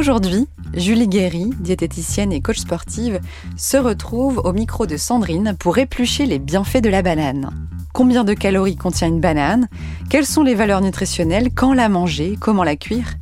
Aujourd'hui, 0.00 0.48
Julie 0.72 1.08
Guéry, 1.08 1.50
diététicienne 1.58 2.32
et 2.32 2.40
coach 2.40 2.60
sportive, 2.60 3.20
se 3.58 3.76
retrouve 3.76 4.38
au 4.38 4.54
micro 4.54 4.86
de 4.86 4.96
Sandrine 4.96 5.54
pour 5.60 5.76
éplucher 5.76 6.24
les 6.24 6.38
bienfaits 6.38 6.80
de 6.80 6.88
la 6.88 7.02
banane. 7.02 7.50
Combien 7.92 8.24
de 8.24 8.32
calories 8.32 8.76
contient 8.76 9.08
une 9.08 9.20
banane? 9.20 9.68
Quelles 10.08 10.24
sont 10.24 10.42
les 10.42 10.54
valeurs 10.54 10.80
nutritionnelles? 10.80 11.52
Quand 11.54 11.74
la 11.74 11.90
manger? 11.90 12.38
Comment 12.40 12.64
la 12.64 12.76
cuire? 12.76 13.16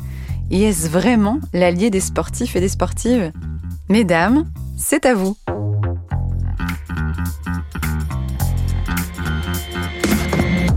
Et 0.53 0.63
est-ce 0.63 0.89
vraiment 0.89 1.41
l'allié 1.53 1.91
des 1.91 1.99
sportifs 1.99 2.55
et 2.55 2.61
des 2.61 2.69
sportives? 2.69 3.33
Mesdames, 3.89 4.49
c'est 4.77 5.05
à 5.05 5.15
vous. 5.15 5.37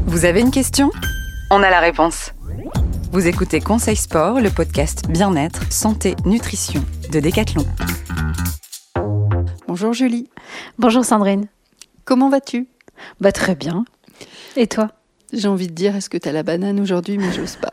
Vous 0.07 0.25
avez 0.25 0.41
une 0.41 0.49
question? 0.49 0.89
On 1.51 1.61
a 1.61 1.69
la 1.69 1.79
réponse. 1.79 2.31
Vous 3.11 3.27
écoutez 3.27 3.59
Conseil 3.59 3.97
Sport, 3.97 4.39
le 4.39 4.49
podcast 4.49 5.09
bien-être, 5.09 5.69
santé, 5.69 6.15
nutrition 6.25 6.81
de 7.11 7.19
Decathlon. 7.19 7.65
Bonjour 9.67 9.91
Julie. 9.91 10.29
Bonjour 10.79 11.03
Sandrine. 11.03 11.47
Comment 12.05 12.29
vas-tu? 12.29 12.69
Bah 13.19 13.33
très 13.33 13.55
bien. 13.55 13.83
Et 14.55 14.67
toi? 14.67 14.91
J'ai 15.33 15.49
envie 15.49 15.67
de 15.67 15.73
dire, 15.73 15.93
est-ce 15.97 16.09
que 16.09 16.17
tu 16.17 16.29
as 16.29 16.31
la 16.31 16.43
banane 16.43 16.79
aujourd'hui, 16.79 17.17
mais 17.17 17.33
j'ose 17.33 17.57
pas. 17.57 17.71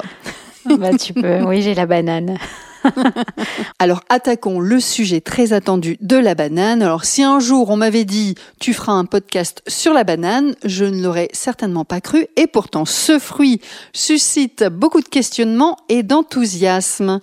bah 0.77 0.99
tu 0.99 1.15
peux, 1.15 1.45
oui 1.45 1.63
j'ai 1.63 1.75
la 1.75 1.87
banane. 1.87 2.37
Alors 3.79 4.03
attaquons 4.09 4.61
le 4.61 4.81
sujet 4.81 5.21
très 5.21 5.53
attendu 5.53 5.97
de 6.01 6.17
la 6.17 6.35
banane. 6.35 6.83
Alors 6.83 7.05
si 7.05 7.23
un 7.23 7.41
jour 7.41 7.71
on 7.71 7.77
m'avait 7.77 8.05
dit 8.05 8.35
tu 8.61 8.73
feras 8.73 8.93
un 8.93 9.05
podcast 9.05 9.63
sur 9.67 9.93
la 9.93 10.05
banane, 10.05 10.55
je 10.65 10.85
ne 10.85 11.03
l'aurais 11.03 11.29
certainement 11.33 11.85
pas 11.85 12.01
cru 12.01 12.27
et 12.37 12.47
pourtant 12.47 12.85
ce 12.85 13.19
fruit 13.19 13.61
suscite 13.93 14.65
beaucoup 14.65 15.01
de 15.01 15.09
questionnements 15.09 15.77
et 15.89 16.03
d'enthousiasme. 16.03 17.21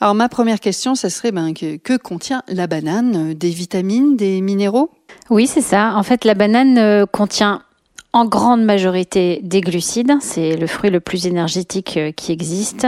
Alors 0.00 0.14
ma 0.14 0.28
première 0.28 0.60
question, 0.60 0.94
ça 0.94 1.10
serait 1.10 1.32
ben, 1.32 1.52
que, 1.52 1.76
que 1.76 1.96
contient 1.96 2.42
la 2.48 2.66
banane? 2.66 3.34
Des 3.34 3.50
vitamines, 3.50 4.16
des 4.16 4.40
minéraux? 4.40 4.90
Oui 5.28 5.46
c'est 5.46 5.60
ça. 5.60 5.94
En 5.96 6.02
fait 6.02 6.24
la 6.24 6.34
banane 6.34 6.78
euh, 6.78 7.06
contient 7.06 7.62
en 8.12 8.24
grande 8.24 8.64
majorité 8.64 9.40
des 9.42 9.60
glucides, 9.60 10.14
c'est 10.20 10.56
le 10.56 10.66
fruit 10.66 10.90
le 10.90 11.00
plus 11.00 11.26
énergétique 11.26 11.96
euh, 11.96 12.12
qui 12.12 12.32
existe, 12.32 12.86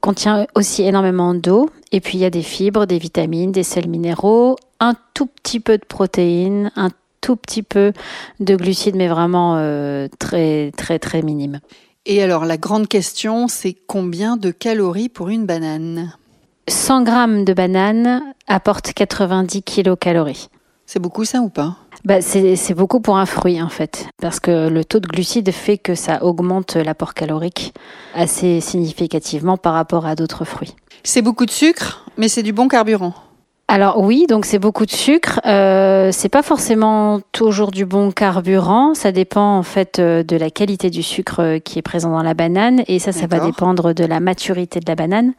contient 0.00 0.46
aussi 0.54 0.82
énormément 0.84 1.34
d'eau, 1.34 1.70
et 1.90 2.00
puis 2.00 2.18
il 2.18 2.20
y 2.20 2.24
a 2.24 2.30
des 2.30 2.42
fibres, 2.42 2.86
des 2.86 2.98
vitamines, 2.98 3.50
des 3.52 3.64
sels 3.64 3.88
minéraux, 3.88 4.56
un 4.78 4.94
tout 5.14 5.26
petit 5.26 5.60
peu 5.60 5.78
de 5.78 5.84
protéines, 5.84 6.70
un 6.76 6.90
tout 7.20 7.36
petit 7.36 7.62
peu 7.62 7.92
de 8.40 8.56
glucides, 8.56 8.96
mais 8.96 9.08
vraiment 9.08 9.56
euh, 9.56 10.08
très 10.18 10.72
très 10.76 10.98
très 10.98 11.22
minime. 11.22 11.60
Et 12.04 12.22
alors 12.22 12.44
la 12.44 12.56
grande 12.56 12.88
question, 12.88 13.48
c'est 13.48 13.76
combien 13.86 14.36
de 14.36 14.50
calories 14.50 15.08
pour 15.08 15.28
une 15.28 15.46
banane? 15.46 16.12
100 16.68 17.02
grammes 17.02 17.44
de 17.44 17.52
banane 17.52 18.22
apporte 18.46 18.92
90 18.92 19.62
kilocalories. 19.62 20.48
C'est 20.92 21.00
beaucoup 21.00 21.24
ça 21.24 21.40
ou 21.40 21.48
pas? 21.48 21.76
Bah, 22.04 22.20
c'est 22.20 22.74
beaucoup 22.74 23.00
pour 23.00 23.16
un 23.16 23.24
fruit 23.24 23.62
en 23.62 23.70
fait, 23.70 24.08
parce 24.20 24.40
que 24.40 24.68
le 24.68 24.84
taux 24.84 25.00
de 25.00 25.06
glucides 25.06 25.50
fait 25.50 25.78
que 25.78 25.94
ça 25.94 26.22
augmente 26.22 26.76
l'apport 26.76 27.14
calorique 27.14 27.72
assez 28.14 28.60
significativement 28.60 29.56
par 29.56 29.72
rapport 29.72 30.04
à 30.04 30.16
d'autres 30.16 30.44
fruits. 30.44 30.76
C'est 31.02 31.22
beaucoup 31.22 31.46
de 31.46 31.50
sucre, 31.50 32.04
mais 32.18 32.28
c'est 32.28 32.42
du 32.42 32.52
bon 32.52 32.68
carburant. 32.68 33.14
Alors 33.72 33.98
oui, 34.00 34.26
donc 34.28 34.44
c'est 34.44 34.58
beaucoup 34.58 34.84
de 34.84 34.90
sucre. 34.90 35.40
Euh, 35.46 36.10
c'est 36.12 36.28
pas 36.28 36.42
forcément 36.42 37.22
toujours 37.32 37.70
du 37.70 37.86
bon 37.86 38.10
carburant. 38.10 38.92
Ça 38.92 39.12
dépend 39.12 39.56
en 39.56 39.62
fait 39.62 39.98
euh, 39.98 40.22
de 40.22 40.36
la 40.36 40.50
qualité 40.50 40.90
du 40.90 41.02
sucre 41.02 41.40
euh, 41.40 41.58
qui 41.58 41.78
est 41.78 41.82
présent 41.82 42.10
dans 42.10 42.22
la 42.22 42.34
banane 42.34 42.82
et 42.86 42.98
ça, 42.98 43.12
ça 43.12 43.26
va 43.26 43.40
dépendre 43.40 43.94
de 43.94 44.04
la 44.04 44.20
maturité 44.20 44.78
de 44.78 44.84
la 44.86 44.94
banane. 44.94 45.32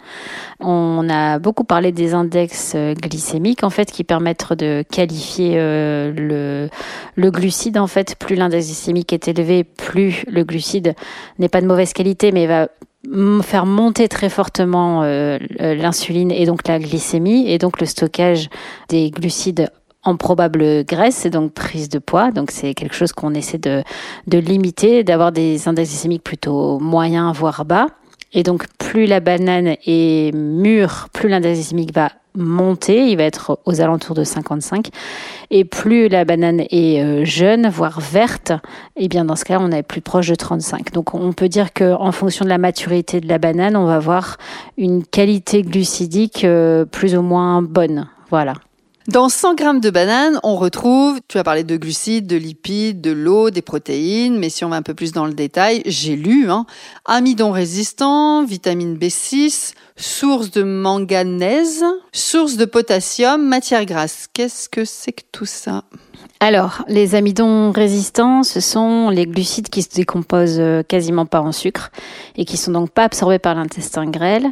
On 0.60 1.08
a 1.12 1.38
beaucoup 1.38 1.64
parlé 1.64 1.92
des 1.92 2.16
index 2.16 2.74
euh, 2.74 2.96
glycémiques 2.96 3.64
en 3.64 3.70
fait 3.70 3.92
qui 3.92 4.04
permettent 4.04 4.52
de 4.54 4.84
qualifier 4.92 5.54
le, 5.54 6.70
le 7.16 7.30
glucide 7.30 7.78
en 7.78 7.86
fait. 7.86 8.16
Plus 8.16 8.36
l'index 8.36 8.66
glycémique 8.66 9.14
est 9.14 9.28
élevé, 9.28 9.64
plus 9.64 10.26
le 10.28 10.44
glucide 10.44 10.96
n'est 11.38 11.50
pas 11.50 11.62
de 11.62 11.68
mauvaise 11.68 11.94
qualité 11.94 12.32
mais 12.32 12.48
va 12.48 12.68
faire 13.42 13.66
monter 13.66 14.08
très 14.08 14.30
fortement 14.30 15.04
euh, 15.04 15.38
l'insuline 15.60 16.32
et 16.32 16.46
donc 16.46 16.68
la 16.68 16.80
glycémie 16.80 17.50
et 17.50 17.58
donc 17.58 17.80
le 17.80 17.86
stockage 17.86 18.50
des 18.90 19.12
glucides 19.12 19.70
en 20.04 20.18
probable 20.18 20.84
graisse 20.84 21.26
et 21.26 21.30
donc 21.30 21.54
prise 21.54 21.90
de 21.90 22.00
poids. 22.00 22.32
Donc 22.32 22.52
c'est 22.52 22.74
quelque 22.74 22.96
chose 22.96 23.14
qu'on 23.14 23.34
essaie 23.34 23.58
de, 23.58 23.84
de 24.28 24.38
limiter, 24.38 25.04
d'avoir 25.04 25.32
des 25.32 25.68
index 25.68 25.90
glycémiques 25.90 26.24
plutôt 26.24 26.80
moyens 26.80 27.36
voire 27.36 27.66
bas. 27.66 27.88
Et 28.34 28.44
donc 28.44 28.66
plus 28.78 29.06
la 29.06 29.20
banane 29.20 29.76
est 29.86 30.34
mûre, 30.36 31.10
plus 31.14 31.30
l'index 31.30 31.56
glycémique 31.56 31.94
va 31.94 32.10
monter, 32.36 33.08
il 33.08 33.18
va 33.18 33.24
être 33.24 33.60
aux 33.66 33.82
alentours 33.82 34.16
de 34.16 34.24
55. 34.24 34.90
Et 35.52 35.66
plus 35.66 36.08
la 36.08 36.26
banane 36.26 36.62
est 36.70 37.02
euh, 37.02 37.26
jeune, 37.26 37.70
voire 37.70 38.00
verte, 38.00 38.52
et 38.96 39.06
eh 39.06 39.08
bien 39.08 39.26
dans 39.26 39.36
ce 39.36 39.46
cas, 39.46 39.60
on 39.60 39.72
est 39.72 39.84
plus 39.84 40.02
proche 40.02 40.28
de 40.28 40.36
35. 40.36 40.92
Donc 40.94 41.14
on 41.14 41.34
peut 41.34 41.50
dire 41.50 41.74
que 41.74 41.94
en 41.94 42.12
fonction 42.12 42.46
de 42.46 42.50
la 42.50 42.58
maturité 42.58 43.22
de 43.22 43.28
la 43.28 43.38
banane, 43.38 43.76
on 43.76 43.86
va 43.86 43.96
avoir 43.96 44.38
une 44.78 45.06
qualité 45.06 45.62
glucidique 45.62 46.44
euh, 46.44 46.86
plus 46.86 47.16
ou 47.16 47.22
moins 47.22 47.62
bonne. 47.62 48.08
Voilà. 48.30 48.54
Dans 49.10 49.28
100 49.28 49.56
grammes 49.56 49.82
de 49.82 49.90
banane, 49.90 50.40
on 50.44 50.56
retrouve, 50.56 51.20
tu 51.28 51.38
as 51.38 51.44
parlé 51.44 51.66
de 51.66 51.76
glucides, 51.76 52.26
de 52.26 52.38
lipides, 52.38 53.02
de 53.02 53.12
l'eau, 53.12 53.50
des 53.50 53.62
protéines, 53.62 54.40
mais 54.40 54.50
si 54.50 54.64
on 54.64 54.70
va 54.70 54.78
un 54.78 54.82
peu 54.82 54.94
plus 54.94 55.12
dans 55.12 55.26
le 55.26 55.34
détail, 55.34 55.84
j'ai 55.86 56.16
lu, 56.16 56.50
hein, 56.50 56.66
amidon 57.04 57.52
résistant, 57.52 58.46
vitamine 58.46 58.98
B6, 58.98 59.74
source 59.98 60.52
de 60.52 60.64
manganèse, 60.64 61.84
source 62.14 62.56
de 62.56 62.64
potassium, 62.64 63.46
matière 63.46 63.86
grasse. 63.86 64.30
Qu'est-ce 64.34 64.70
que 64.70 64.86
c'est 64.86 65.12
que 65.12 65.24
tout 65.34 65.46
ça? 65.46 65.84
Alors, 66.46 66.84
les 66.90 67.16
amidons 67.16 67.72
résistants, 67.72 68.44
ce 68.44 68.60
sont 68.60 69.10
les 69.10 69.26
glucides 69.26 69.70
qui 69.70 69.82
se 69.82 69.88
décomposent 69.96 70.60
euh, 70.60 70.84
quasiment 70.84 71.26
pas 71.26 71.40
en 71.40 71.54
sucre 71.54 71.90
et 72.36 72.44
qui 72.44 72.58
sont 72.58 72.74
donc 72.74 72.90
pas 72.90 73.06
absorbés 73.06 73.40
par 73.40 73.56
l'intestin 73.56 74.10
grêle. 74.10 74.48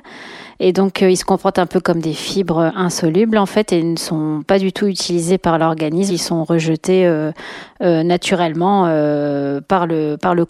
Et 0.61 0.71
donc, 0.71 1.03
euh, 1.03 1.09
ils 1.09 1.17
se 1.17 1.25
comportent 1.25 1.59
un 1.59 1.65
peu 1.65 1.81
comme 1.81 1.99
des 1.99 2.13
fibres 2.13 2.71
insolubles, 2.77 3.37
en 3.37 3.45
fait, 3.45 3.73
et 3.73 3.83
ne 3.83 3.97
sont 3.97 4.41
pas 4.47 4.57
du 4.57 4.71
tout 4.71 4.87
utilisés 4.87 5.37
par 5.37 5.57
l'organisme. 5.57 6.13
Ils 6.13 6.17
sont 6.17 6.45
rejetés 6.45 7.05
euh, 7.05 7.33
naturellement 7.81 8.83
par, 9.67 9.85
le, 9.85 10.15
par 10.15 10.33
le 10.33 10.45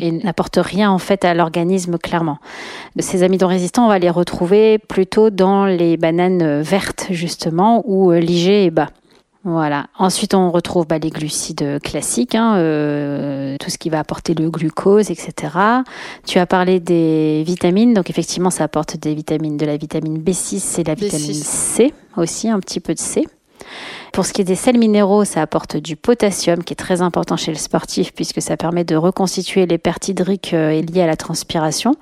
et 0.00 0.12
n'apportent 0.12 0.60
rien, 0.62 0.92
en 0.92 0.98
fait, 0.98 1.24
à 1.24 1.34
l'organisme, 1.34 1.98
clairement. 1.98 2.38
Ces 3.00 3.24
amidons 3.24 3.48
résistants, 3.48 3.86
on 3.86 3.88
va 3.88 3.98
les 3.98 4.10
retrouver 4.10 4.78
plutôt 4.78 5.30
dans 5.30 5.66
les 5.66 5.96
bananes 5.96 6.60
vertes, 6.60 7.08
justement, 7.10 7.82
où 7.84 8.12
l'IG 8.12 8.48
est 8.48 8.70
bas. 8.70 8.90
Voilà. 9.44 9.88
Ensuite, 9.98 10.32
on 10.34 10.50
retrouve 10.50 10.86
bah, 10.86 10.98
les 10.98 11.10
glucides 11.10 11.78
classiques, 11.82 12.34
hein, 12.34 12.56
euh, 12.56 13.56
tout 13.60 13.68
ce 13.68 13.76
qui 13.76 13.90
va 13.90 13.98
apporter 13.98 14.32
le 14.34 14.48
glucose, 14.50 15.10
etc. 15.10 15.32
Tu 16.26 16.38
as 16.38 16.46
parlé 16.46 16.80
des 16.80 17.42
vitamines, 17.46 17.92
donc 17.92 18.08
effectivement, 18.08 18.48
ça 18.48 18.64
apporte 18.64 18.96
des 18.96 19.14
vitamines, 19.14 19.58
de 19.58 19.66
la 19.66 19.76
vitamine 19.76 20.18
B6 20.18 20.80
et 20.80 20.84
la 20.84 20.94
vitamine 20.94 21.34
C 21.34 21.92
aussi, 22.16 22.48
un 22.48 22.58
petit 22.58 22.80
peu 22.80 22.94
de 22.94 22.98
C. 22.98 23.26
Pour 24.12 24.24
ce 24.24 24.32
qui 24.32 24.40
est 24.40 24.44
des 24.44 24.54
sels 24.54 24.78
minéraux, 24.78 25.24
ça 25.24 25.42
apporte 25.42 25.76
du 25.76 25.96
potassium 25.96 26.62
qui 26.62 26.72
est 26.72 26.76
très 26.76 27.02
important 27.02 27.36
chez 27.36 27.50
le 27.50 27.58
sportif 27.58 28.12
puisque 28.14 28.40
ça 28.40 28.56
permet 28.56 28.84
de 28.84 28.96
reconstituer 28.96 29.66
les 29.66 29.76
pertes 29.78 30.08
hydriques 30.08 30.54
euh, 30.54 30.80
liées 30.80 31.02
à 31.02 31.06
la 31.06 31.16
transpiration. 31.16 31.96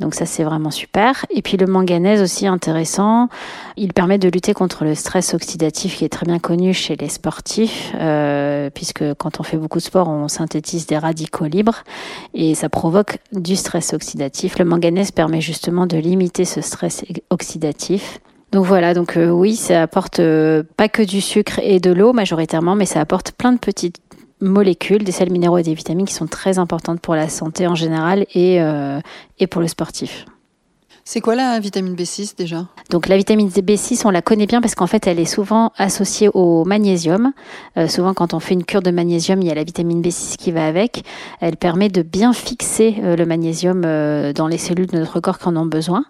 Donc 0.00 0.14
ça 0.14 0.26
c'est 0.26 0.42
vraiment 0.42 0.70
super. 0.70 1.24
Et 1.30 1.40
puis 1.42 1.56
le 1.56 1.66
manganèse 1.66 2.20
aussi 2.20 2.46
intéressant, 2.46 3.28
il 3.76 3.92
permet 3.92 4.18
de 4.18 4.28
lutter 4.28 4.52
contre 4.52 4.84
le 4.84 4.94
stress 4.94 5.34
oxydatif 5.34 5.96
qui 5.96 6.04
est 6.04 6.08
très 6.08 6.26
bien 6.26 6.38
connu 6.38 6.74
chez 6.74 6.96
les 6.96 7.08
sportifs, 7.08 7.92
euh, 8.00 8.70
puisque 8.70 9.14
quand 9.14 9.40
on 9.40 9.42
fait 9.44 9.56
beaucoup 9.56 9.78
de 9.78 9.84
sport, 9.84 10.08
on 10.08 10.28
synthétise 10.28 10.86
des 10.86 10.98
radicaux 10.98 11.46
libres 11.46 11.84
et 12.34 12.54
ça 12.54 12.68
provoque 12.68 13.18
du 13.32 13.54
stress 13.56 13.92
oxydatif. 13.92 14.58
Le 14.58 14.64
manganèse 14.64 15.12
permet 15.12 15.40
justement 15.40 15.86
de 15.86 15.96
limiter 15.96 16.44
ce 16.44 16.60
stress 16.60 17.04
oxydatif. 17.30 18.20
Donc 18.54 18.66
voilà, 18.66 18.94
donc 18.94 19.16
euh, 19.16 19.30
oui, 19.30 19.56
ça 19.56 19.82
apporte 19.82 20.20
euh, 20.20 20.62
pas 20.76 20.88
que 20.88 21.02
du 21.02 21.20
sucre 21.20 21.58
et 21.60 21.80
de 21.80 21.90
l'eau 21.90 22.12
majoritairement, 22.12 22.76
mais 22.76 22.86
ça 22.86 23.00
apporte 23.00 23.32
plein 23.32 23.52
de 23.52 23.58
petites 23.58 23.96
molécules, 24.44 25.02
des 25.02 25.12
sels 25.12 25.32
minéraux 25.32 25.58
et 25.58 25.62
des 25.62 25.74
vitamines 25.74 26.06
qui 26.06 26.14
sont 26.14 26.26
très 26.26 26.58
importantes 26.58 27.00
pour 27.00 27.14
la 27.14 27.28
santé 27.28 27.66
en 27.66 27.74
général 27.74 28.26
et, 28.34 28.60
euh, 28.60 29.00
et 29.38 29.46
pour 29.46 29.60
le 29.60 29.68
sportif. 29.68 30.26
C'est 31.06 31.20
quoi 31.20 31.34
la 31.34 31.60
vitamine 31.60 31.94
B6 31.94 32.34
déjà? 32.34 32.66
Donc 32.88 33.08
la 33.08 33.18
vitamine 33.18 33.48
B6, 33.48 34.06
on 34.06 34.10
la 34.10 34.22
connaît 34.22 34.46
bien 34.46 34.62
parce 34.62 34.74
qu'en 34.74 34.86
fait, 34.86 35.06
elle 35.06 35.20
est 35.20 35.26
souvent 35.26 35.70
associée 35.76 36.30
au 36.32 36.64
magnésium. 36.64 37.32
Euh, 37.76 37.88
souvent, 37.88 38.14
quand 38.14 38.32
on 38.32 38.40
fait 38.40 38.54
une 38.54 38.64
cure 38.64 38.80
de 38.80 38.90
magnésium, 38.90 39.42
il 39.42 39.48
y 39.48 39.50
a 39.50 39.54
la 39.54 39.64
vitamine 39.64 40.00
B6 40.00 40.36
qui 40.36 40.50
va 40.50 40.66
avec. 40.66 41.04
Elle 41.40 41.58
permet 41.58 41.90
de 41.90 42.00
bien 42.00 42.32
fixer 42.32 42.96
euh, 43.02 43.16
le 43.16 43.26
magnésium 43.26 43.82
dans 43.82 44.46
les 44.48 44.56
cellules 44.56 44.86
de 44.86 44.98
notre 44.98 45.20
corps 45.20 45.38
qui 45.38 45.46
en 45.46 45.56
ont 45.56 45.66
besoin. 45.66 46.06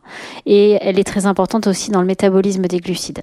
Et 0.46 0.78
elle 0.80 1.00
est 1.00 1.04
très 1.04 1.26
importante 1.26 1.66
aussi 1.66 1.90
dans 1.90 2.00
le 2.00 2.06
métabolisme 2.06 2.62
des 2.62 2.78
glucides. 2.78 3.22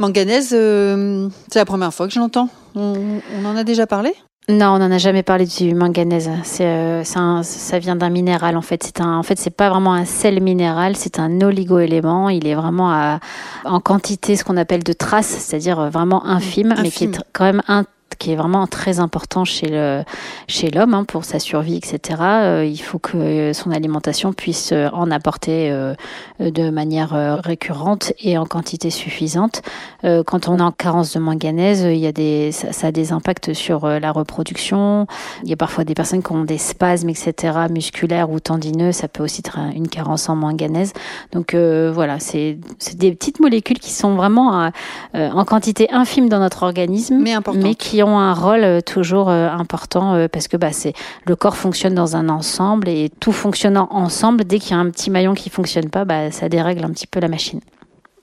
Manganèse, 0.00 0.48
c'est 0.48 1.58
la 1.58 1.64
première 1.64 1.94
fois 1.94 2.08
que 2.08 2.12
je 2.12 2.18
l'entends. 2.18 2.48
on 2.74 3.20
en 3.44 3.54
a 3.54 3.62
déjà 3.62 3.86
parlé? 3.86 4.12
Non, 4.48 4.74
on 4.74 4.78
n'en 4.80 4.90
a 4.90 4.98
jamais 4.98 5.22
parlé 5.22 5.46
du 5.46 5.72
manganèse. 5.74 6.28
C'est, 6.42 6.66
euh, 6.66 7.02
un- 7.14 7.42
ça 7.44 7.78
vient 7.78 7.94
d'un 7.94 8.10
minéral 8.10 8.56
en 8.56 8.60
fait. 8.62 8.82
C'est 8.82 9.00
un, 9.00 9.16
en 9.16 9.22
fait, 9.22 9.38
c'est 9.38 9.50
pas 9.54 9.70
vraiment 9.70 9.94
un 9.94 10.04
sel 10.04 10.42
minéral, 10.42 10.96
c'est 10.96 11.20
un 11.20 11.40
oligo-élément. 11.40 12.28
Il 12.28 12.46
est 12.48 12.54
vraiment 12.56 12.90
à, 12.90 13.20
en 13.64 13.78
quantité, 13.78 14.34
ce 14.36 14.42
qu'on 14.44 14.56
appelle 14.56 14.82
de 14.82 14.92
traces, 14.92 15.28
c'est-à-dire 15.28 15.78
euh, 15.78 15.90
vraiment 15.90 16.26
infime, 16.26 16.74
mais 16.82 16.90
qui 16.90 17.04
est 17.04 17.08
Infime. 17.08 17.22
quand 17.32 17.44
même 17.44 17.62
un 17.68 17.84
qui 18.22 18.30
est 18.32 18.36
vraiment 18.36 18.68
très 18.68 19.00
important 19.00 19.44
chez 19.44 19.66
le 19.68 20.04
chez 20.46 20.70
l'homme 20.70 20.94
hein, 20.94 21.04
pour 21.04 21.24
sa 21.24 21.40
survie, 21.40 21.74
etc. 21.76 22.20
Euh, 22.22 22.64
il 22.64 22.78
faut 22.80 23.00
que 23.00 23.52
son 23.52 23.72
alimentation 23.72 24.32
puisse 24.32 24.70
euh, 24.72 24.88
en 24.92 25.10
apporter 25.10 25.70
euh, 25.72 25.94
de 26.38 26.70
manière 26.70 27.40
récurrente 27.44 28.12
et 28.20 28.38
en 28.38 28.46
quantité 28.46 28.90
suffisante. 28.90 29.62
Euh, 30.04 30.22
quand 30.24 30.46
on 30.48 30.58
est 30.58 30.62
en 30.62 30.70
carence 30.70 31.14
de 31.14 31.18
manganèse, 31.18 31.82
il 31.82 31.96
y 31.98 32.06
a 32.06 32.12
des, 32.12 32.52
ça, 32.52 32.70
ça 32.72 32.86
a 32.88 32.92
des 32.92 33.10
impacts 33.12 33.52
sur 33.54 33.88
la 33.88 34.12
reproduction. 34.12 35.06
Il 35.42 35.50
y 35.50 35.52
a 35.52 35.56
parfois 35.56 35.82
des 35.82 35.94
personnes 35.94 36.22
qui 36.22 36.30
ont 36.32 36.44
des 36.44 36.58
spasmes, 36.58 37.08
etc., 37.08 37.58
musculaires 37.70 38.30
ou 38.30 38.38
tendineux. 38.38 38.92
Ça 38.92 39.08
peut 39.08 39.24
aussi 39.24 39.40
être 39.40 39.58
un- 39.58 39.72
une 39.72 39.88
carence 39.88 40.28
en 40.28 40.36
manganèse. 40.36 40.92
Donc 41.32 41.54
voilà, 41.54 42.20
c'est 42.20 42.58
c'est 42.78 42.96
des 42.96 43.10
petites 43.12 43.40
molécules 43.40 43.80
qui 43.80 43.90
sont 43.90 44.14
vraiment 44.14 44.70
en 45.14 45.44
quantité 45.44 45.90
infime 45.92 46.28
dans 46.28 46.38
notre 46.38 46.62
organisme, 46.62 47.16
Mais 47.18 47.34
mais 47.64 47.74
qui 47.74 48.02
ont 48.02 48.11
un 48.18 48.34
rôle 48.34 48.64
euh, 48.64 48.80
toujours 48.80 49.28
euh, 49.28 49.48
important 49.48 50.14
euh, 50.14 50.28
parce 50.28 50.48
que 50.48 50.56
bah, 50.56 50.72
c'est 50.72 50.92
le 51.26 51.36
corps 51.36 51.56
fonctionne 51.56 51.94
dans 51.94 52.16
un 52.16 52.28
ensemble 52.28 52.88
et 52.88 53.10
tout 53.20 53.32
fonctionnant 53.32 53.88
ensemble, 53.90 54.44
dès 54.44 54.58
qu'il 54.58 54.72
y 54.72 54.74
a 54.74 54.78
un 54.78 54.90
petit 54.90 55.10
maillon 55.10 55.34
qui 55.34 55.50
fonctionne 55.50 55.90
pas, 55.90 56.04
bah, 56.04 56.30
ça 56.30 56.48
dérègle 56.48 56.84
un 56.84 56.90
petit 56.90 57.06
peu 57.06 57.20
la 57.20 57.28
machine. 57.28 57.60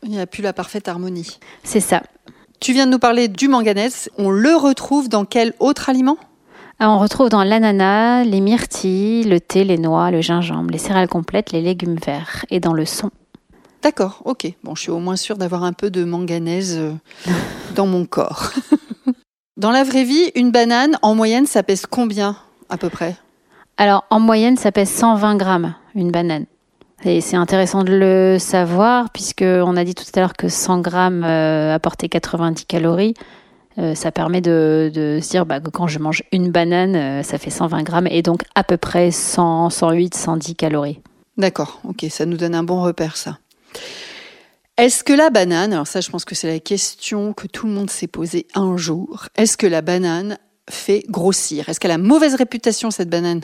Il 0.03 0.12
n'y 0.12 0.19
a 0.19 0.25
plus 0.25 0.41
la 0.44 0.53
parfaite 0.53 0.88
harmonie. 0.88 1.39
C'est 1.63 1.80
ça. 1.80 2.03
Tu 2.59 2.74
viens 2.74 2.86
de 2.86 2.91
nous 2.91 3.00
parler 3.00 3.27
du 3.27 3.47
manganèse. 3.47 4.09
On 4.18 4.30
le 4.30 4.56
retrouve 4.56 5.09
dans 5.09 5.25
quel 5.25 5.53
autre 5.59 5.89
aliment? 5.89 6.18
On 6.81 6.97
retrouve 6.97 7.27
dans 7.27 7.44
l'ananas, 7.44 8.24
les 8.24 8.39
myrtilles, 8.39 9.24
le 9.24 9.41
thé, 9.41 9.65
les 9.65 9.77
noix, 9.77 10.12
le 10.12 10.21
gingembre, 10.21 10.71
les 10.71 10.77
céréales 10.77 11.09
complètes, 11.09 11.51
les 11.51 11.62
légumes 11.62 11.97
verts 12.06 12.45
et 12.50 12.62
dans 12.62 12.74
le 12.74 12.86
son. 12.86 13.12
D'accord, 13.81 14.21
ok. 14.25 14.53
Bon, 14.63 14.75
je 14.75 14.83
suis 14.83 14.91
au 14.91 15.00
moins 15.00 15.18
sûre 15.18 15.38
d'avoir 15.38 15.63
un 15.63 15.74
peu 15.74 15.89
de 15.89 16.06
manganèse 16.06 16.80
dans 17.75 17.86
mon 17.86 18.06
corps. 18.06 18.51
dans 19.60 19.72
la 19.72 19.84
vraie 19.84 20.06
vie, 20.06 20.32
une 20.36 20.52
banane, 20.52 20.98
en 21.02 21.14
moyenne, 21.14 21.46
ça 21.46 21.64
pèse 21.64 21.86
combien 21.86 22.38
à 22.70 22.78
peu 22.78 22.90
près? 22.90 23.16
Alors, 23.78 24.06
en 24.10 24.20
moyenne, 24.20 24.58
ça 24.58 24.72
pèse 24.72 24.90
120 24.90 25.36
grammes, 25.36 25.76
une 25.96 26.12
banane. 26.12 26.46
Et 27.04 27.22
c'est 27.22 27.36
intéressant 27.36 27.84
de 27.84 27.94
le 27.94 28.38
savoir, 28.40 29.10
puisque 29.12 29.44
on 29.44 29.76
a 29.76 29.84
dit 29.84 29.96
tout 29.96 30.06
à 30.16 30.20
l'heure 30.22 30.34
que 30.34 30.48
100 30.48 30.80
grammes 30.80 31.24
euh, 31.24 31.76
apportaient 31.76 32.10
90 32.10 32.66
calories. 32.66 33.14
Euh, 33.78 33.96
ça 33.96 34.12
permet 34.12 34.42
de, 34.42 34.92
de 34.94 35.20
se 35.22 35.30
dire 35.30 35.46
bah, 35.46 35.60
que 35.60 35.70
quand 35.70 35.88
je 35.88 36.00
mange 36.00 36.24
une 36.32 36.52
banane, 36.52 36.96
euh, 36.96 37.24
ça 37.24 37.38
fait 37.38 37.50
120 37.50 37.84
grammes, 37.84 38.08
et 38.08 38.22
donc 38.22 38.44
à 38.56 38.64
peu 38.64 38.78
près 38.78 39.12
100, 39.12 39.70
108, 39.70 40.16
110 40.16 40.56
calories. 40.56 41.00
D'accord, 41.38 41.80
ok, 41.84 42.06
ça 42.10 42.26
nous 42.26 42.38
donne 42.38 42.56
un 42.56 42.64
bon 42.64 42.82
repère, 42.82 43.18
ça. 43.18 43.38
Est-ce 44.80 45.04
que 45.04 45.12
la 45.12 45.30
banane, 45.30 45.74
alors 45.74 45.88
ça 45.88 46.00
je 46.00 46.10
pense 46.10 46.24
que 46.24 46.36
c'est 46.36 46.48
la 46.48 46.62
question 46.62 47.34
que 47.34 47.48
tout 47.48 47.68
le 47.68 47.74
monde 47.74 47.90
s'est 47.90 48.08
posée 48.08 48.48
un 48.56 48.78
jour, 48.78 49.28
est-ce 49.36 49.58
que 49.58 49.68
la 49.68 49.81
banane 49.81 50.38
fait 50.70 51.04
grossir? 51.10 51.68
Est-ce 51.68 51.81
qu'elle 51.81 51.92
a 51.92 51.98
mauvaise 51.98 52.36
réputation 52.36 52.90
cette 52.90 53.10
banane? 53.10 53.42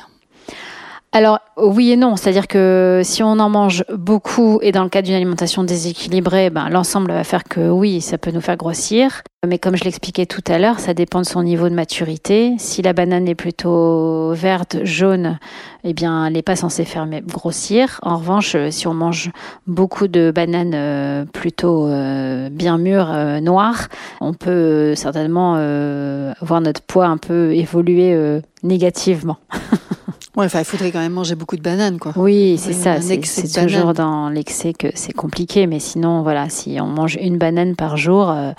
Alors 1.18 1.40
oui 1.56 1.92
et 1.92 1.96
non, 1.96 2.18
c'est-à-dire 2.18 2.46
que 2.46 3.00
si 3.06 3.24
on 3.24 3.40
en 3.40 3.48
mange 3.48 3.86
beaucoup 3.96 4.60
et 4.62 4.74
dans 4.74 4.84
le 4.84 4.90
cas 4.90 5.02
d'une 5.02 5.14
alimentation 5.14 5.64
déséquilibrée, 5.64 6.50
ben, 6.50 6.68
l'ensemble 6.68 7.14
va 7.14 7.24
faire 7.24 7.46
que 7.46 7.70
oui, 7.70 8.02
ça 8.02 8.18
peut 8.18 8.32
nous 8.32 8.42
faire 8.42 8.58
grossir. 8.58 9.22
Mais 9.48 9.58
comme 9.58 9.78
je 9.78 9.86
l'expliquais 9.86 10.26
tout 10.26 10.44
à 10.46 10.60
l'heure, 10.60 10.82
ça 10.82 10.94
dépend 10.94 11.22
de 11.22 11.26
son 11.26 11.42
niveau 11.42 11.70
de 11.70 11.74
maturité. 11.74 12.56
Si 12.58 12.82
la 12.82 12.92
banane 12.92 13.30
est 13.30 13.36
plutôt 13.36 14.34
verte, 14.34 14.84
jaune, 14.84 15.40
eh 15.86 15.94
bien, 15.94 16.26
elle 16.26 16.34
n'est 16.34 16.42
pas 16.42 16.58
censée 16.58 16.84
faire 16.84 17.08
grossir. 17.26 18.02
En 18.04 18.18
revanche, 18.18 18.56
euh, 18.56 18.70
si 18.70 18.86
on 18.86 18.94
mange 18.94 19.32
beaucoup 19.68 20.10
de 20.10 20.34
bananes 20.36 20.74
euh, 20.76 21.24
plutôt 21.24 21.88
euh, 21.88 22.50
bien 22.50 22.78
mûres, 22.78 23.40
noires, 23.42 23.88
on 24.20 24.34
peut 24.34 24.96
certainement 24.96 25.54
voir 26.42 26.60
notre 26.60 26.82
poids 26.82 27.06
un 27.06 27.18
peu 27.18 27.54
évoluer 27.54 28.42
négativement. 28.64 29.38
Ouais, 30.36 30.46
enfin 30.46 30.60
il 30.60 30.66
faudrait 30.66 30.92
quand 30.92 31.00
même 31.00 31.14
manger 31.14 31.36
beaucoup 31.36 31.56
de 31.56 31.62
bananes, 31.62 31.98
quoi. 31.98 32.14
Oui, 32.16 32.58
c'est 32.58 32.74
ça. 32.74 33.00
C'est 33.02 33.66
toujours 33.66 33.94
dans 33.94 34.30
l'excès 34.30 34.74
que 34.74 34.88
c'est 34.94 35.14
compliqué. 35.14 35.66
Mais 35.68 35.80
sinon, 35.80 36.24
voilà, 36.24 36.50
si 36.50 36.78
on 36.82 36.88
mange 36.88 37.18
une 37.22 37.38
banane 37.38 37.76
par 37.76 37.96
jour, 37.96 38.30
euh, 38.30 38.52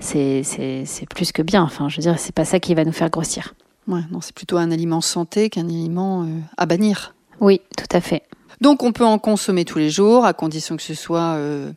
c'est 0.00 1.08
plus 1.08 1.32
que 1.32 1.42
bien. 1.42 1.62
Enfin, 1.62 1.88
je 1.88 1.96
veux 1.96 2.02
dire, 2.02 2.18
c'est 2.18 2.34
pas 2.34 2.44
ça 2.44 2.58
qui 2.58 2.74
va 2.74 2.84
nous 2.84 2.92
faire 2.92 3.10
grossir. 3.10 3.54
Ouais, 3.86 4.00
non, 4.10 4.20
c'est 4.20 4.34
plutôt 4.34 4.56
un 4.56 4.70
aliment 4.70 5.00
santé 5.00 5.50
qu'un 5.50 5.68
aliment 5.68 6.22
euh, 6.22 6.26
à 6.56 6.66
bannir. 6.66 7.14
Oui, 7.40 7.60
tout 7.76 7.96
à 7.96 8.00
fait. 8.00 8.22
Donc 8.60 8.82
on 8.82 8.92
peut 8.92 9.06
en 9.06 9.18
consommer 9.18 9.64
tous 9.64 9.78
les 9.78 9.88
jours, 9.88 10.24
à 10.24 10.34
condition 10.34 10.76
que 10.76 10.82
ce 10.82 10.94
soit 10.94 11.34
euh, 11.36 11.72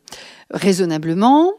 raisonnablement. 0.50 1.52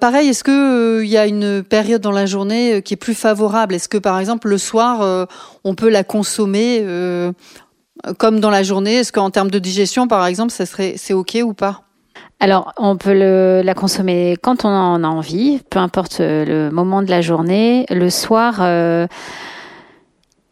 Pareil, 0.00 0.28
est-ce 0.28 0.44
que 0.44 0.98
euh, 1.00 1.04
y 1.06 1.16
a 1.16 1.26
une 1.26 1.62
période 1.62 2.02
dans 2.02 2.12
la 2.12 2.26
journée 2.26 2.74
euh, 2.74 2.80
qui 2.80 2.94
est 2.94 2.98
plus 2.98 3.14
favorable? 3.14 3.74
Est-ce 3.74 3.88
que 3.88 3.98
par 3.98 4.18
exemple 4.18 4.48
le 4.48 4.58
soir, 4.58 5.00
euh, 5.02 5.24
on 5.64 5.74
peut 5.74 5.88
la 5.88 6.04
consommer 6.04 6.84
comme 8.18 8.40
dans 8.40 8.50
la 8.50 8.62
journée? 8.62 8.96
Est-ce 8.96 9.12
qu'en 9.12 9.30
termes 9.30 9.50
de 9.50 9.58
digestion, 9.58 10.06
par 10.06 10.26
exemple, 10.26 10.52
ça 10.52 10.66
serait 10.66 10.94
c'est 10.96 11.14
ok 11.14 11.38
ou 11.42 11.54
pas? 11.54 11.82
Alors, 12.40 12.72
on 12.76 12.96
peut 12.96 13.14
la 13.62 13.74
consommer 13.74 14.36
quand 14.42 14.64
on 14.66 14.68
en 14.68 15.02
a 15.02 15.08
envie, 15.08 15.60
peu 15.70 15.78
importe 15.78 16.18
le 16.20 16.68
moment 16.70 17.00
de 17.02 17.08
la 17.08 17.22
journée. 17.22 17.86
Le 17.88 18.10
soir, 18.10 18.60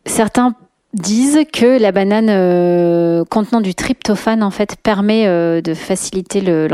certains 0.06 0.54
disent 0.94 1.40
que 1.52 1.78
la 1.78 1.92
banane 1.92 3.24
contenant 3.26 3.60
du 3.60 3.74
tryptophane 3.74 4.42
en 4.42 4.50
fait 4.50 4.76
permet 4.82 5.26
de 5.60 5.74
faciliter 5.74 6.40
le- 6.40 6.68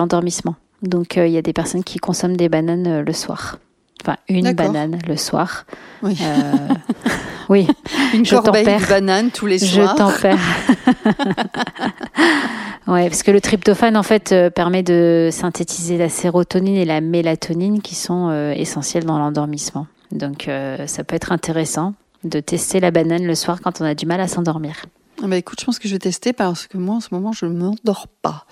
Donc, 0.82 1.18
euh, 1.18 1.26
il 1.26 1.32
y 1.32 1.38
a 1.38 1.42
des 1.42 1.52
personnes 1.52 1.84
qui 1.84 1.98
consomment 1.98 2.36
des 2.36 2.48
bananes 2.48 2.86
euh, 2.86 3.02
le 3.02 3.12
soir. 3.12 3.58
Enfin, 4.02 4.16
une 4.28 4.52
banane 4.52 4.98
le 5.06 5.16
soir. 5.16 5.66
Oui. 6.02 6.16
Euh, 6.22 6.74
oui, 7.50 7.66
Une 8.14 8.24
Je 8.24 8.34
corbeille 8.34 8.64
de 8.64 8.88
bananes 8.88 9.30
tous 9.30 9.46
les 9.46 9.58
je 9.58 9.66
soirs. 9.66 9.94
tempère. 9.94 10.38
ouais, 12.86 13.10
parce 13.10 13.22
que 13.22 13.30
le 13.30 13.42
tryptophane, 13.42 13.98
en 13.98 14.02
fait, 14.02 14.32
euh, 14.32 14.48
permet 14.48 14.82
de 14.82 15.28
synthétiser 15.30 15.98
la 15.98 16.08
sérotonine 16.08 16.76
et 16.76 16.86
la 16.86 17.02
mélatonine 17.02 17.82
qui 17.82 17.94
sont 17.94 18.30
essentielles 18.56 19.04
dans 19.04 19.18
l'endormissement. 19.18 19.86
Donc, 20.12 20.48
ça 20.86 21.04
peut 21.04 21.14
être 21.14 21.30
intéressant 21.30 21.94
de 22.24 22.40
tester 22.40 22.80
la 22.80 22.90
banane 22.90 23.24
le 23.24 23.34
soir 23.34 23.60
quand 23.62 23.80
on 23.80 23.84
a 23.84 23.94
du 23.94 24.06
mal 24.06 24.20
à 24.20 24.28
s'endormir. 24.28 24.86
Ah 25.22 25.26
bah 25.26 25.36
écoute, 25.36 25.60
je 25.60 25.66
pense 25.66 25.78
que 25.78 25.86
je 25.86 25.94
vais 25.94 25.98
tester 25.98 26.32
parce 26.32 26.66
que 26.66 26.78
moi 26.78 26.94
en 26.94 27.00
ce 27.00 27.08
moment 27.12 27.32
je 27.32 27.44
ne 27.44 27.54
m'endors 27.54 28.08
pas. 28.22 28.46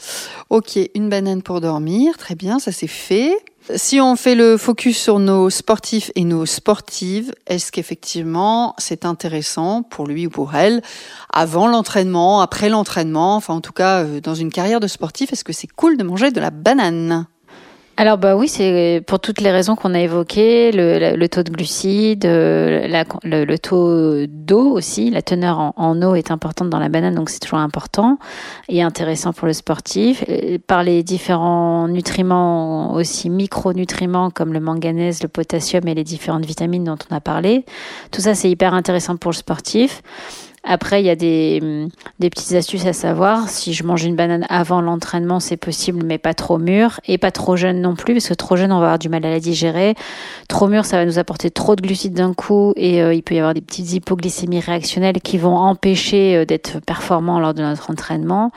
Ok, 0.50 0.78
une 0.94 1.08
banane 1.08 1.40
pour 1.40 1.62
dormir, 1.62 2.18
très 2.18 2.34
bien, 2.34 2.58
ça 2.58 2.72
c'est 2.72 2.86
fait. 2.86 3.32
Si 3.74 4.00
on 4.00 4.16
fait 4.16 4.34
le 4.34 4.58
focus 4.58 4.98
sur 4.98 5.18
nos 5.18 5.48
sportifs 5.48 6.10
et 6.14 6.24
nos 6.24 6.44
sportives, 6.44 7.32
est-ce 7.46 7.72
qu'effectivement 7.72 8.74
c'est 8.76 9.06
intéressant 9.06 9.82
pour 9.82 10.06
lui 10.06 10.26
ou 10.26 10.30
pour 10.30 10.54
elle, 10.54 10.82
avant 11.32 11.68
l'entraînement, 11.68 12.42
après 12.42 12.68
l'entraînement, 12.68 13.36
enfin 13.36 13.54
en 13.54 13.60
tout 13.62 13.72
cas 13.72 14.04
euh, 14.04 14.20
dans 14.20 14.34
une 14.34 14.52
carrière 14.52 14.80
de 14.80 14.88
sportif, 14.88 15.32
est-ce 15.32 15.44
que 15.44 15.54
c'est 15.54 15.68
cool 15.68 15.96
de 15.96 16.04
manger 16.04 16.30
de 16.30 16.40
la 16.40 16.50
banane? 16.50 17.26
Alors 18.00 18.16
bah 18.16 18.36
oui, 18.36 18.46
c'est 18.46 19.02
pour 19.08 19.18
toutes 19.18 19.40
les 19.40 19.50
raisons 19.50 19.74
qu'on 19.74 19.92
a 19.92 19.98
évoquées, 19.98 20.70
le, 20.70 21.26
taux 21.26 21.42
de 21.42 21.50
glucides, 21.50 22.26
euh, 22.26 22.86
le, 23.24 23.56
taux 23.56 24.24
d'eau 24.28 24.70
aussi, 24.70 25.10
la 25.10 25.20
teneur 25.20 25.72
en, 25.76 26.00
eau 26.02 26.14
est 26.14 26.30
importante 26.30 26.70
dans 26.70 26.78
la 26.78 26.88
banane, 26.88 27.16
donc 27.16 27.28
c'est 27.28 27.40
toujours 27.40 27.58
important 27.58 28.20
et 28.68 28.82
intéressant 28.82 29.32
pour 29.32 29.48
le 29.48 29.52
sportif. 29.52 30.24
Par 30.68 30.84
les 30.84 31.02
différents 31.02 31.88
nutriments, 31.88 32.94
aussi 32.94 33.30
micronutriments 33.30 34.30
comme 34.30 34.52
le 34.52 34.60
manganèse, 34.60 35.20
le 35.20 35.28
potassium 35.28 35.88
et 35.88 35.94
les 35.94 36.04
différentes 36.04 36.46
vitamines 36.46 36.84
dont 36.84 36.98
on 37.10 37.16
a 37.16 37.20
parlé. 37.20 37.64
Tout 38.12 38.20
ça, 38.20 38.36
c'est 38.36 38.48
hyper 38.48 38.74
intéressant 38.74 39.16
pour 39.16 39.32
le 39.32 39.36
sportif. 39.36 40.02
Après, 40.64 41.02
il 41.02 41.06
y 41.06 41.10
a 41.10 41.16
des, 41.16 41.60
hum, 41.62 41.88
des 42.18 42.30
petites 42.30 42.52
astuces 42.52 42.86
à 42.86 42.92
savoir. 42.92 43.48
Si 43.48 43.72
je 43.72 43.84
mange 43.84 44.04
une 44.04 44.16
banane 44.16 44.46
avant 44.48 44.80
l'entraînement, 44.80 45.40
c'est 45.40 45.56
possible, 45.56 46.02
mais 46.04 46.18
pas 46.18 46.34
trop 46.34 46.58
mûre 46.58 47.00
et 47.06 47.18
pas 47.18 47.30
trop 47.30 47.56
jeune 47.56 47.80
non 47.80 47.94
plus, 47.94 48.14
parce 48.14 48.28
que 48.28 48.34
trop 48.34 48.56
jeune, 48.56 48.72
on 48.72 48.78
va 48.78 48.86
avoir 48.86 48.98
du 48.98 49.08
mal 49.08 49.24
à 49.24 49.30
la 49.30 49.40
digérer. 49.40 49.94
Trop 50.48 50.68
mûre, 50.68 50.84
ça 50.84 50.96
va 50.96 51.04
nous 51.04 51.18
apporter 51.18 51.50
trop 51.50 51.76
de 51.76 51.82
glucides 51.82 52.14
d'un 52.14 52.34
coup 52.34 52.72
et 52.76 53.02
euh, 53.02 53.14
il 53.14 53.22
peut 53.22 53.34
y 53.34 53.38
avoir 53.38 53.54
des 53.54 53.60
petites 53.60 53.92
hypoglycémies 53.92 54.60
réactionnelles 54.60 55.20
qui 55.22 55.38
vont 55.38 55.56
empêcher 55.56 56.36
euh, 56.36 56.44
d'être 56.44 56.80
performants 56.80 57.40
lors 57.40 57.54
de 57.54 57.62
notre 57.62 57.90
entraînement. 57.90 58.50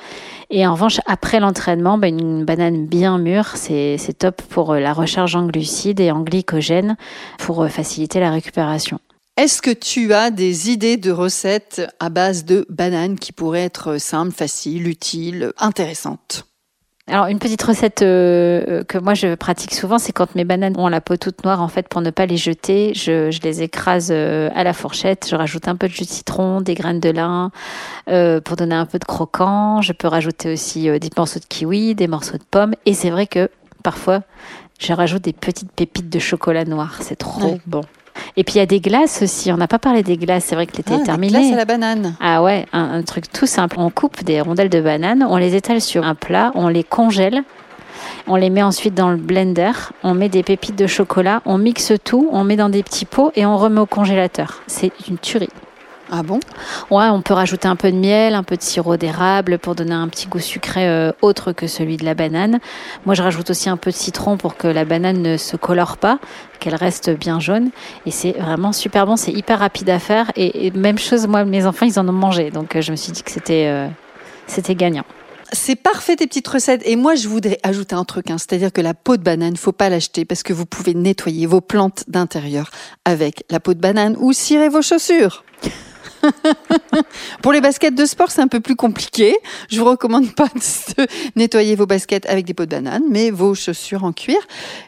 Et 0.50 0.66
en 0.66 0.74
revanche, 0.74 1.00
après 1.06 1.40
l'entraînement, 1.40 1.98
ben, 1.98 2.18
une 2.18 2.46
banane 2.46 2.86
bien 2.86 3.18
mûre, 3.18 3.56
c'est 3.56 3.98
top 4.18 4.42
pour 4.42 4.72
euh, 4.72 4.80
la 4.80 4.94
recharge 4.94 5.36
en 5.36 5.46
glucides 5.46 6.00
et 6.00 6.12
en 6.12 6.22
glycogène 6.22 6.98
pour 7.38 7.68
faciliter 7.70 8.20
la 8.20 8.32
récupération. 8.32 9.00
Est-ce 9.38 9.62
que 9.62 9.72
tu 9.72 10.14
as 10.14 10.30
des 10.30 10.70
idées 10.70 10.98
de 10.98 11.12
recettes 11.12 11.82
à 12.00 12.10
base 12.10 12.46
de 12.46 12.66
bananes 12.70 13.18
qui 13.18 13.32
pourraient 13.32 13.64
être 13.64 13.98
simples, 13.98 14.34
faciles, 14.34 14.88
utiles, 14.88 15.54
intéressantes? 15.58 16.46
Alors 17.08 17.26
une 17.28 17.40
petite 17.40 17.64
recette 17.64 18.04
euh, 18.04 18.84
que 18.84 18.98
moi 18.98 19.16
je 19.16 19.36
pratique 19.36 19.74
souvent, 19.74 20.00
c'est 20.00 20.12
quand 20.12 20.36
mes 20.36 20.46
bananes 20.46 20.78
ont 20.78 20.88
la 20.88 21.02
peau 21.02 21.18
toute 21.18 21.44
noire, 21.44 21.62
en 21.62 21.68
fait, 21.68 21.88
pour 21.90 22.02
ne 22.02 22.10
pas 22.10 22.26
les 22.26 22.38
jeter, 22.38 22.94
je, 22.94 23.32
je 23.32 23.42
les 23.42 23.64
écrase 23.64 24.10
euh, 24.12 24.50
à 24.54 24.64
la 24.64 24.74
fourchette. 24.74 25.28
Je 25.30 25.36
rajoute 25.36 25.68
un 25.68 25.76
peu 25.76 25.88
de 25.88 25.94
jus 25.94 26.04
de 26.04 26.10
citron, 26.10 26.62
des 26.62 26.74
graines 26.74 27.00
de 27.00 27.10
lin 27.10 27.52
euh, 28.10 28.40
pour 28.40 28.56
donner 28.56 28.76
un 28.76 28.86
peu 28.86 29.00
de 29.00 29.06
croquant. 29.06 29.82
Je 29.82 29.94
peux 29.94 30.08
rajouter 30.08 30.54
aussi 30.54 30.84
des 31.00 31.10
morceaux 31.18 31.40
de 31.40 31.46
kiwi, 31.46 31.96
des 31.96 32.08
morceaux 32.08 32.38
de 32.38 32.44
pommes. 32.50 32.76
Et 32.86 32.94
c'est 32.94 33.10
vrai 33.10 33.28
que 33.28 33.50
parfois 33.82 34.22
je 34.80 34.94
rajoute 34.94 35.24
des 35.24 35.34
petites 35.34 35.72
pépites 35.72 36.10
de 36.10 36.20
chocolat 36.20 36.66
noir. 36.66 36.98
C'est 37.02 37.18
trop 37.18 37.60
bon. 37.66 37.82
Et 38.38 38.44
puis 38.44 38.56
il 38.56 38.58
y 38.60 38.62
a 38.62 38.66
des 38.66 38.80
glaces 38.80 39.22
aussi. 39.22 39.52
On 39.52 39.58
n'a 39.58 39.68
pas 39.68 39.80
parlé 39.80 40.04
des 40.04 40.18
glaces. 40.18 40.46
C'est 40.46 40.56
vrai 40.56 40.68
que 40.68 40.78
l'été 40.78 40.94
ah, 40.96 41.02
est 41.02 41.04
terminé. 41.04 41.34
Des 41.34 41.40
glaces 41.40 41.54
à 41.54 41.58
la 41.58 41.66
banane. 41.66 42.16
Ah 42.20 42.44
ouais, 42.44 42.66
un, 42.74 43.02
truc 43.04 43.32
tout 43.32 43.46
simple. 43.48 43.78
On 43.80 43.90
coupe 43.90 44.24
des 44.24 44.42
rondelles 44.42 44.70
de 44.70 44.82
banane, 44.82 45.26
on 45.28 45.38
les 45.38 45.56
étale 45.56 45.82
sur 45.82 46.06
un 46.06 46.16
plat, 46.16 46.52
on 46.56 46.68
les 46.68 46.84
congèle. 46.84 47.44
On 48.28 48.36
les 48.36 48.50
met 48.50 48.64
ensuite 48.64 48.94
dans 48.94 49.10
le 49.10 49.18
blender, 49.18 49.72
on 50.04 50.14
met 50.14 50.30
des 50.30 50.44
pépites 50.44 50.78
de 50.78 50.88
chocolat, 50.88 51.42
on 51.46 51.58
mixe 51.58 51.94
tout, 52.04 52.30
on 52.32 52.44
met 52.44 52.56
dans 52.56 52.70
des 52.70 52.84
petits 52.84 53.06
pots 53.06 53.32
et 53.36 53.46
on 53.46 53.58
remet 53.58 53.80
au 53.80 53.86
congélateur. 53.86 54.62
C'est 54.68 54.92
une 55.08 55.18
tuerie. 55.18 55.50
Ah 56.14 56.24
bon? 56.24 56.42
Ouais, 56.90 57.06
on 57.06 57.22
peut 57.22 57.34
rajouter 57.34 57.70
un 57.70 57.78
peu 57.78 57.90
de 57.90 57.96
miel, 57.96 58.36
un 58.36 58.44
peu 58.44 58.58
de 58.58 58.62
sirop 58.62 58.98
d'érable 58.98 59.58
pour 59.58 59.76
donner 59.76 59.94
un 59.94 60.10
petit 60.10 60.28
goût 60.28 60.40
sucré 60.40 60.86
euh, 60.86 61.14
autre 61.22 61.54
que 61.54 61.68
celui 61.68 61.96
de 61.96 62.04
la 62.04 62.16
banane. 62.16 62.60
Moi, 63.06 63.16
je 63.16 63.24
rajoute 63.24 63.50
aussi 63.50 63.70
un 63.70 63.78
peu 63.78 63.92
de 63.92 63.96
citron 63.96 64.36
pour 64.36 64.58
que 64.58 64.68
la 64.68 64.84
banane 64.84 65.22
ne 65.22 65.38
se 65.38 65.56
colore 65.56 65.96
pas, 65.96 66.20
qu'elle 66.60 66.76
reste 66.76 67.10
bien 67.12 67.40
jaune. 67.40 67.70
Et 68.06 68.12
c'est 68.12 68.34
vraiment 68.34 68.74
super 68.74 69.06
bon, 69.06 69.16
c'est 69.16 69.32
hyper 69.32 69.60
rapide 69.60 69.90
à 69.90 70.00
faire. 70.00 70.34
Et, 70.36 70.72
même 70.72 70.98
chose, 70.98 71.28
moi, 71.28 71.46
mes 71.46 71.66
enfants, 71.66 71.86
ils 71.86 71.98
en 71.98 72.06
ont 72.10 72.12
mangé. 72.12 72.52
Donc, 72.52 72.76
euh, 72.76 72.82
je 72.82 72.92
me 72.92 72.98
suis 72.98 73.14
dit 73.14 73.24
que 73.24 73.32
c'était 73.32 73.68
euh, 73.68 73.88
c'était 74.48 74.76
gagnant. 74.76 75.06
C'est 75.54 75.78
parfait 75.78 76.18
tes 76.18 76.28
petites 76.28 76.48
recettes. 76.50 76.82
Et 76.86 76.98
moi, 76.98 77.16
je 77.16 77.30
voudrais 77.30 77.60
ajouter 77.64 77.96
un 77.96 78.04
truc, 78.04 78.30
hein. 78.30 78.38
c'est-à-dire 78.38 78.74
que 78.74 78.82
la 78.82 78.94
peau 78.94 79.16
de 79.16 79.24
banane, 79.24 79.56
faut 79.56 79.72
pas 79.72 79.88
l'acheter 79.88 80.26
parce 80.26 80.44
que 80.44 80.52
vous 80.52 80.66
pouvez 80.66 80.94
nettoyer 80.94 81.46
vos 81.46 81.62
plantes 81.62 82.04
d'intérieur 82.10 82.70
avec 83.06 83.46
la 83.50 83.62
peau 83.62 83.74
de 83.74 83.80
banane 83.80 84.18
ou 84.20 84.34
cirer 84.34 84.68
vos 84.68 84.82
chaussures. 84.82 85.46
Pour 87.42 87.52
les 87.52 87.62
baskets 87.62 87.96
de 87.96 88.06
sport, 88.06 88.32
c'est 88.32 88.42
un 88.42 88.48
peu 88.48 88.60
plus 88.60 88.76
compliqué. 88.76 89.36
Je 89.70 89.80
vous 89.80 89.86
recommande 89.86 90.34
pas 90.34 90.48
de 90.48 91.08
nettoyer 91.36 91.76
vos 91.76 91.86
baskets 91.86 92.26
avec 92.28 92.46
des 92.46 92.54
pots 92.54 92.66
de 92.66 92.72
banane, 92.72 93.04
mais 93.10 93.32
vos 93.32 93.56
chaussures 93.56 94.04
en 94.04 94.12
cuir 94.12 94.38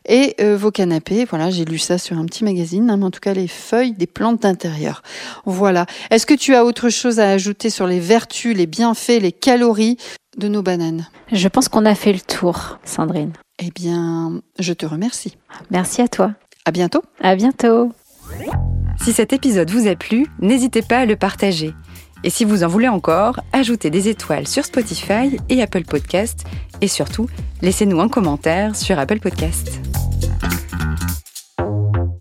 et 0.08 0.36
euh, 0.42 0.58
vos 0.58 0.72
canapés. 0.72 1.26
Voilà, 1.26 1.50
j'ai 1.50 1.66
lu 1.66 1.78
ça 1.78 1.98
sur 1.98 2.18
un 2.18 2.26
petit 2.26 2.44
magazine, 2.44 2.90
hein, 2.90 2.98
mais 2.98 3.06
en 3.06 3.12
tout 3.12 3.20
cas 3.20 3.34
les 3.34 3.48
feuilles 3.48 3.94
des 3.94 4.08
plantes 4.08 4.42
d'intérieur. 4.42 5.02
Voilà. 5.46 5.86
Est-ce 6.10 6.26
que 6.26 6.34
tu 6.34 6.56
as 6.56 6.66
autre 6.66 6.90
chose 6.90 7.20
à 7.20 7.30
ajouter 7.30 7.70
sur 7.70 7.88
les 7.88 8.00
vertus, 8.00 8.56
les 8.56 8.68
bienfaits, 8.68 9.20
les 9.22 9.32
calories 9.32 9.98
de 10.38 10.48
nos 10.48 10.62
bananes? 10.62 11.08
Je 11.32 11.48
pense 11.48 11.70
qu'on 11.70 11.86
a 11.86 11.96
fait 11.96 12.14
le 12.14 12.20
tour, 12.20 12.80
Sandrine. 12.84 13.34
Eh 13.60 13.72
bien, 13.72 14.42
je 14.60 14.74
te 14.74 14.86
remercie. 14.86 15.38
Merci 15.70 16.02
à 16.02 16.08
toi. 16.08 16.34
À 16.66 16.72
bientôt. 16.72 17.04
À 17.22 17.36
bientôt. 17.36 17.92
Si 19.04 19.12
cet 19.12 19.34
épisode 19.34 19.70
vous 19.70 19.90
a 19.90 19.96
plu, 19.98 20.28
n'hésitez 20.40 20.82
pas 20.82 21.00
à 21.00 21.06
le 21.06 21.18
partager. 21.18 21.74
Et 22.24 22.30
si 22.30 22.46
vous 22.46 22.64
en 22.64 22.70
voulez 22.70 22.88
encore, 22.88 23.42
ajoutez 23.52 23.90
des 23.90 24.08
étoiles 24.08 24.48
sur 24.48 24.64
Spotify 24.64 25.38
et 25.50 25.62
Apple 25.62 25.84
Podcast. 25.84 26.46
Et 26.80 26.88
surtout, 26.88 27.28
laissez-nous 27.62 28.00
un 28.00 28.08
commentaire 28.08 28.78
sur 28.78 28.98
Apple 28.98 29.20
Podcast. 29.20 29.82